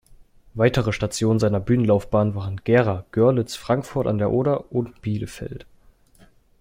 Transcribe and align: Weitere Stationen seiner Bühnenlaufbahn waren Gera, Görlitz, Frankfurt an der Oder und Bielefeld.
Weitere 0.55 0.93
Stationen 0.93 1.37
seiner 1.37 1.59
Bühnenlaufbahn 1.59 2.33
waren 2.33 2.61
Gera, 2.63 3.05
Görlitz, 3.11 3.55
Frankfurt 3.55 4.07
an 4.07 4.17
der 4.17 4.31
Oder 4.31 4.71
und 4.73 4.99
Bielefeld. 5.03 5.67